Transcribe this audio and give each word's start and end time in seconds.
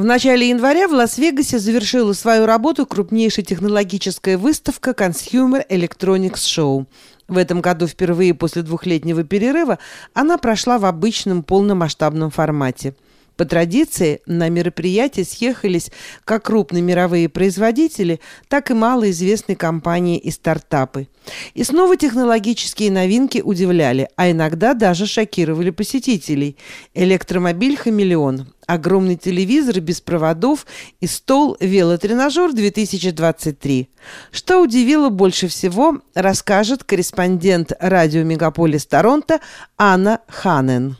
В 0.00 0.04
начале 0.06 0.48
января 0.48 0.88
в 0.88 0.92
Лас-Вегасе 0.92 1.58
завершила 1.58 2.14
свою 2.14 2.46
работу 2.46 2.86
крупнейшая 2.86 3.44
технологическая 3.44 4.38
выставка 4.38 4.92
Consumer 4.92 5.62
Electronics 5.68 6.36
Show. 6.36 6.86
В 7.28 7.36
этом 7.36 7.60
году 7.60 7.86
впервые 7.86 8.32
после 8.32 8.62
двухлетнего 8.62 9.24
перерыва 9.24 9.78
она 10.14 10.38
прошла 10.38 10.78
в 10.78 10.86
обычном 10.86 11.42
полномасштабном 11.42 12.30
формате– 12.30 12.94
по 13.40 13.46
традиции 13.46 14.20
на 14.26 14.50
мероприятие 14.50 15.24
съехались 15.24 15.90
как 16.26 16.44
крупные 16.44 16.82
мировые 16.82 17.30
производители, 17.30 18.20
так 18.48 18.70
и 18.70 18.74
малоизвестные 18.74 19.56
компании 19.56 20.18
и 20.18 20.30
стартапы. 20.30 21.08
И 21.54 21.64
снова 21.64 21.96
технологические 21.96 22.90
новинки 22.90 23.40
удивляли, 23.42 24.10
а 24.16 24.30
иногда 24.30 24.74
даже 24.74 25.06
шокировали 25.06 25.70
посетителей. 25.70 26.58
Электромобиль 26.92 27.78
«Хамелеон», 27.78 28.52
огромный 28.66 29.16
телевизор 29.16 29.80
без 29.80 30.02
проводов 30.02 30.66
и 31.00 31.06
стол 31.06 31.56
«Велотренажер 31.60 32.50
2023». 32.50 33.88
Что 34.32 34.60
удивило 34.60 35.08
больше 35.08 35.48
всего, 35.48 36.02
расскажет 36.14 36.84
корреспондент 36.84 37.72
радио 37.80 38.22
«Мегаполис 38.22 38.84
Торонто» 38.84 39.40
Анна 39.78 40.20
Ханен. 40.28 40.98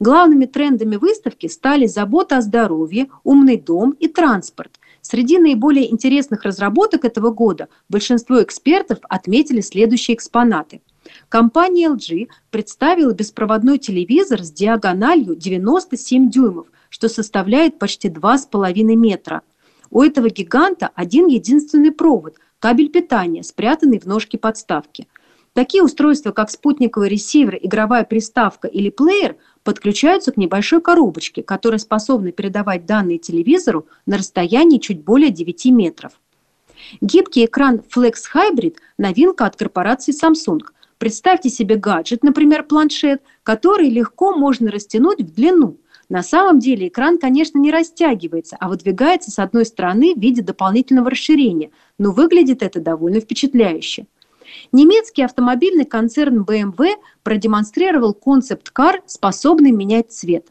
Главными 0.00 0.46
трендами 0.46 0.94
выставки 0.94 1.48
стали 1.48 1.86
забота 1.86 2.36
о 2.36 2.40
здоровье, 2.40 3.08
умный 3.24 3.56
дом 3.56 3.96
и 3.98 4.06
транспорт. 4.06 4.78
Среди 5.00 5.38
наиболее 5.38 5.90
интересных 5.90 6.44
разработок 6.44 7.04
этого 7.04 7.30
года 7.30 7.68
большинство 7.88 8.40
экспертов 8.42 8.98
отметили 9.08 9.60
следующие 9.60 10.14
экспонаты. 10.14 10.82
Компания 11.28 11.88
LG 11.88 12.28
представила 12.50 13.12
беспроводной 13.12 13.78
телевизор 13.78 14.44
с 14.44 14.52
диагональю 14.52 15.34
97 15.34 16.30
дюймов, 16.30 16.68
что 16.90 17.08
составляет 17.08 17.78
почти 17.78 18.08
2,5 18.08 18.72
метра. 18.94 19.42
У 19.90 20.02
этого 20.02 20.28
гиганта 20.28 20.90
один 20.94 21.26
единственный 21.26 21.90
провод– 21.90 22.36
кабель 22.60 22.90
питания, 22.90 23.42
спрятанный 23.42 23.98
в 23.98 24.06
ножке 24.06 24.38
подставки. 24.38 25.08
Такие 25.58 25.82
устройства, 25.82 26.30
как 26.30 26.50
спутниковый 26.50 27.08
ресивер, 27.08 27.58
игровая 27.60 28.04
приставка 28.04 28.68
или 28.68 28.90
плеер, 28.90 29.38
подключаются 29.64 30.30
к 30.30 30.36
небольшой 30.36 30.80
коробочке, 30.80 31.42
которая 31.42 31.80
способна 31.80 32.30
передавать 32.30 32.86
данные 32.86 33.18
телевизору 33.18 33.88
на 34.06 34.18
расстоянии 34.18 34.78
чуть 34.78 35.02
более 35.02 35.30
9 35.30 35.64
метров. 35.72 36.12
Гибкий 37.00 37.46
экран 37.46 37.80
Flex 37.92 38.18
Hybrid– 38.32 38.76
новинка 38.98 39.46
от 39.46 39.56
корпорации 39.56 40.14
Samsung. 40.14 40.60
Представьте 40.98 41.48
себе 41.48 41.74
гаджет, 41.74 42.22
например, 42.22 42.62
планшет, 42.62 43.20
который 43.42 43.90
легко 43.90 44.36
можно 44.36 44.70
растянуть 44.70 45.22
в 45.22 45.34
длину. 45.34 45.78
На 46.08 46.22
самом 46.22 46.60
деле 46.60 46.86
экран, 46.86 47.18
конечно, 47.18 47.58
не 47.58 47.72
растягивается, 47.72 48.56
а 48.60 48.68
выдвигается 48.68 49.32
с 49.32 49.40
одной 49.40 49.66
стороны 49.66 50.14
в 50.14 50.20
виде 50.20 50.40
дополнительного 50.40 51.10
расширения, 51.10 51.72
но 51.98 52.12
выглядит 52.12 52.62
это 52.62 52.78
довольно 52.78 53.18
впечатляюще. 53.18 54.06
Немецкий 54.72 55.22
автомобильный 55.22 55.84
концерн 55.84 56.42
BMW 56.42 56.94
продемонстрировал 57.22 58.14
концепт-кар, 58.14 59.02
способный 59.06 59.70
менять 59.70 60.12
цвет. 60.12 60.48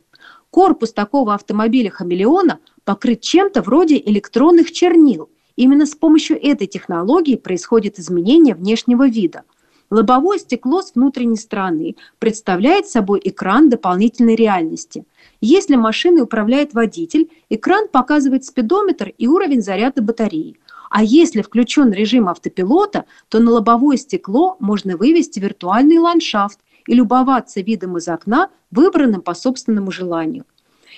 Корпус 0.50 0.94
такого 0.94 1.34
автомобиля-хамелеона 1.34 2.60
покрыт 2.84 3.22
чем-то 3.22 3.62
вроде 3.62 3.98
электронных 3.98 4.72
чернил. 4.72 5.30
Именно 5.56 5.86
с 5.86 5.96
помощью 5.96 6.42
этой 6.42 6.68
технологии 6.68 7.36
происходит 7.36 8.00
изменение 8.00 8.56
внешнего 8.56 9.08
вида. 9.08 9.44
Лобовое 9.90 10.38
стекло 10.38 10.82
с 10.82 10.96
внутренней 10.96 11.38
стороны 11.38 11.96
представляет 12.20 12.88
собой 12.88 13.22
экран 13.24 13.70
дополнительной 13.70 14.36
реальности. 14.36 15.06
Если 15.40 15.76
машиной 15.76 16.24
управляет 16.24 16.74
водитель, 16.74 17.30
экран 17.50 17.88
показывает 17.88 18.44
спидометр 18.44 19.14
и 19.18 19.28
уровень 19.28 19.62
заряда 19.62 20.02
батареи– 20.02 20.60
а 20.90 21.04
если 21.04 21.42
включен 21.42 21.92
режим 21.92 22.30
автопилота, 22.30 23.06
то 23.30 23.40
на 23.40 23.52
лобовое 23.52 23.98
стекло 23.98 24.58
можно 24.60 24.98
вывести 24.98 25.40
виртуальный 25.40 25.98
ландшафт 25.98 26.60
и 26.88 26.94
любоваться 26.94 27.62
видом 27.62 27.98
из 27.98 28.08
окна, 28.08 28.50
выбранным 28.72 29.22
по 29.22 29.34
собственному 29.34 29.92
желанию. 29.92 30.46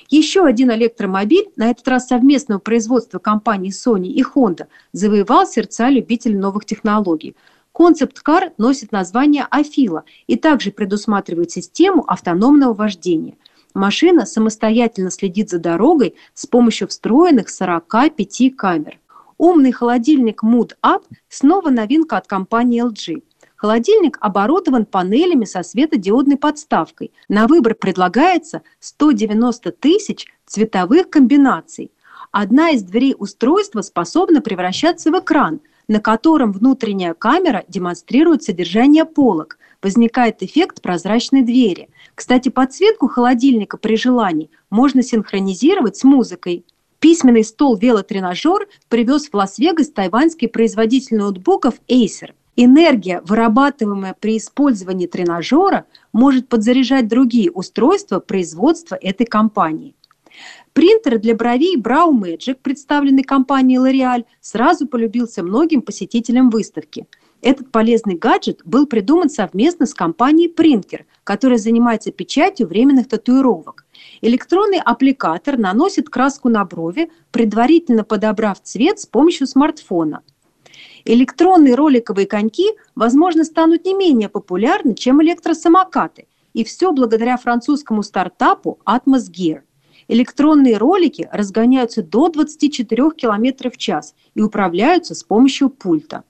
Еще 0.09 0.45
один 0.45 0.71
электромобиль, 0.71 1.49
на 1.55 1.71
этот 1.71 1.87
раз 1.87 2.07
совместного 2.07 2.59
производства 2.59 3.19
компаний 3.19 3.69
Sony 3.69 4.07
и 4.07 4.23
Honda, 4.23 4.67
завоевал 4.93 5.45
сердца 5.45 5.89
любителей 5.89 6.37
новых 6.37 6.65
технологий. 6.65 7.35
Концепт-кар 7.73 8.53
носит 8.57 8.91
название 8.91 9.45
Афила 9.49 10.03
и 10.27 10.35
также 10.35 10.71
предусматривает 10.71 11.51
систему 11.51 12.03
автономного 12.07 12.73
вождения. 12.73 13.35
Машина 13.73 14.25
самостоятельно 14.25 15.11
следит 15.11 15.49
за 15.49 15.59
дорогой 15.59 16.15
с 16.33 16.47
помощью 16.47 16.87
встроенных 16.87 17.49
45 17.49 18.55
камер. 18.55 18.99
Умный 19.39 19.71
холодильник 19.71 20.43
Mood 20.43 20.73
Up 20.85 21.03
снова 21.29 21.69
новинка 21.69 22.17
от 22.17 22.27
компании 22.27 22.83
LG. 22.85 23.23
Холодильник 23.55 24.17
оборудован 24.19 24.85
панелями 24.85 25.45
со 25.45 25.63
светодиодной 25.63 26.35
подставкой. 26.35 27.13
На 27.29 27.47
выбор 27.47 27.73
предлагается 27.73 28.63
190 28.81 29.71
тысяч 29.71 30.27
цветовых 30.45 31.09
комбинаций. 31.09 31.89
Одна 32.31 32.71
из 32.71 32.83
дверей 32.83 33.15
устройства 33.17 33.81
способна 33.81 34.41
превращаться 34.41 35.09
в 35.09 35.17
экран, 35.17 35.61
на 35.87 36.01
котором 36.01 36.51
внутренняя 36.51 37.13
камера 37.13 37.63
демонстрирует 37.69 38.43
содержание 38.43 39.05
полок. 39.05 39.57
Возникает 39.81 40.43
эффект 40.43 40.81
прозрачной 40.81 41.43
двери. 41.43 41.87
Кстати, 42.13 42.49
подсветку 42.49 43.07
холодильника 43.07 43.77
при 43.77 43.95
желании 43.95 44.51
можно 44.69 45.01
синхронизировать 45.01 45.95
с 45.95 46.03
музыкой. 46.03 46.65
Письменный 46.99 47.45
стол 47.45 47.77
велотренажер 47.77 48.67
привез 48.89 49.29
в 49.29 49.33
Лас-Вегас 49.33 49.89
тайваньский 49.89 50.49
производитель 50.49 51.17
ноутбуков 51.17 51.75
Acer. 51.87 52.33
Энергия, 52.57 53.21
вырабатываемая 53.21 54.17
при 54.19 54.37
использовании 54.37 55.07
тренажера, 55.07 55.85
может 56.11 56.49
подзаряжать 56.49 57.07
другие 57.07 57.51
устройства 57.51 58.19
производства 58.19 58.95
этой 58.95 59.25
компании. 59.25 59.95
Принтер 60.73 61.19
для 61.19 61.35
бровей 61.35 61.77
Brow 61.77 62.11
Magic, 62.11 62.57
представленный 62.61 63.23
компанией 63.23 63.79
L'Oreal, 63.79 64.25
сразу 64.41 64.85
полюбился 64.85 65.41
многим 65.41 65.81
посетителям 65.81 66.49
выставки. 66.49 67.07
Этот 67.41 67.71
полезный 67.71 68.15
гаджет 68.15 68.61
был 68.65 68.85
придуман 68.85 69.29
совместно 69.29 69.85
с 69.85 69.93
компанией 69.93 70.53
Prinker, 70.53 71.05
которая 71.23 71.57
занимается 71.57 72.11
печатью 72.11 72.67
временных 72.67 73.07
татуировок. 73.07 73.85
Электронный 74.21 74.79
аппликатор 74.79 75.57
наносит 75.57 76.09
краску 76.09 76.49
на 76.49 76.65
брови, 76.65 77.09
предварительно 77.31 78.03
подобрав 78.03 78.61
цвет 78.61 78.99
с 78.99 79.05
помощью 79.05 79.47
смартфона. 79.47 80.21
Электронные 81.05 81.75
роликовые 81.75 82.27
коньки, 82.27 82.67
возможно, 82.93 83.45
станут 83.45 83.85
не 83.85 83.93
менее 83.93 84.27
популярны, 84.27 84.93
чем 84.93 85.21
электросамокаты. 85.23 86.27
И 86.53 86.65
все 86.65 86.91
благодаря 86.91 87.37
французскому 87.37 88.03
стартапу 88.03 88.79
Atmos 88.85 89.31
Gear. 89.31 89.61
Электронные 90.09 90.77
ролики 90.77 91.29
разгоняются 91.31 92.03
до 92.03 92.29
24 92.29 93.11
км 93.11 93.69
в 93.69 93.77
час 93.77 94.15
и 94.33 94.41
управляются 94.41 95.15
с 95.15 95.23
помощью 95.23 95.69
пульта. 95.69 96.23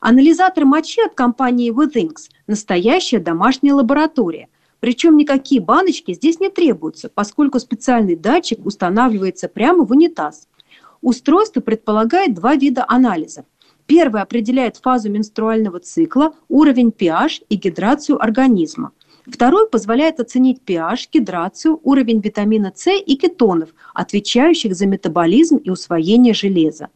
Анализатор 0.00 0.64
мочи 0.64 1.00
от 1.00 1.14
компании 1.14 1.72
Withings– 1.72 2.30
настоящая 2.46 3.18
домашняя 3.18 3.74
лаборатория– 3.74 4.48
причем 4.80 5.16
никакие 5.16 5.60
баночки 5.60 6.14
здесь 6.14 6.38
не 6.40 6.50
требуются, 6.50 7.08
поскольку 7.08 7.58
специальный 7.58 8.16
датчик 8.16 8.64
устанавливается 8.64 9.48
прямо 9.48 9.84
в 9.84 9.90
унитаз. 9.90 10.48
Устройство 11.00 11.60
предполагает 11.60 12.34
два 12.34 12.54
вида 12.54 12.84
анализов. 12.86 13.46
Первый 13.86 14.20
определяет 14.20 14.76
фазу 14.76 15.10
менструального 15.10 15.78
цикла, 15.78 16.34
уровень 16.48 16.90
pH 16.96 17.44
и 17.48 17.56
гидрацию 17.56 18.22
организма. 18.22 18.92
Второй 19.26 19.68
позволяет 19.68 20.20
оценить 20.20 20.62
pH, 20.64 21.08
гидрацию, 21.12 21.80
уровень 21.82 22.20
витамина 22.20 22.72
С 22.74 22.90
и 22.92 23.16
кетонов, 23.16 23.70
отвечающих 23.94 24.74
за 24.74 24.86
метаболизм 24.86 25.56
и 25.56 25.70
усвоение 25.70 26.34
железа. 26.34 26.88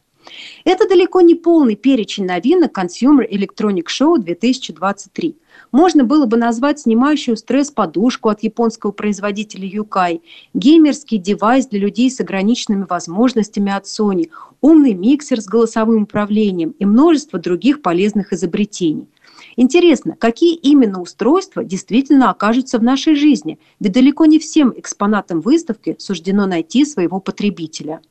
Это 0.65 0.87
далеко 0.87 1.21
не 1.21 1.35
полный 1.35 1.75
перечень 1.75 2.25
новинок 2.25 2.77
Consumer 2.77 3.27
Electronic 3.29 3.85
Show 3.87 4.17
2023. 4.17 5.35
Можно 5.71 6.03
было 6.03 6.25
бы 6.25 6.37
назвать 6.37 6.79
снимающую 6.79 7.35
стресс 7.37 7.71
подушку 7.71 8.29
от 8.29 8.43
японского 8.43 8.91
производителя 8.91 9.67
Юкай, 9.67 10.21
геймерский 10.53 11.17
девайс 11.17 11.67
для 11.67 11.79
людей 11.79 12.09
с 12.09 12.19
ограниченными 12.19 12.85
возможностями 12.89 13.71
от 13.71 13.85
Sony, 13.85 14.29
умный 14.61 14.93
миксер 14.93 15.41
с 15.41 15.45
голосовым 15.45 16.03
управлением 16.03 16.75
и 16.79 16.85
множество 16.85 17.39
других 17.39 17.81
полезных 17.81 18.33
изобретений. 18.33 19.07
Интересно, 19.55 20.15
какие 20.17 20.55
именно 20.55 21.01
устройства 21.01 21.63
действительно 21.63 22.29
окажутся 22.29 22.79
в 22.79 22.83
нашей 22.83 23.15
жизни, 23.15 23.59
ведь 23.79 23.93
далеко 23.93 24.25
не 24.25 24.39
всем 24.39 24.73
экспонатам 24.75 25.41
выставки 25.41 25.95
суждено 25.99 26.45
найти 26.45 26.85
своего 26.85 27.19
потребителя. 27.19 28.01